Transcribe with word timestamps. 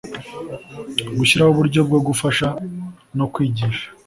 Gushyiraho 1.17 1.51
uburyo 1.53 1.79
bwo 1.87 1.99
gufasha 2.07 2.47
no 3.17 3.25
kwigisha 3.33 3.85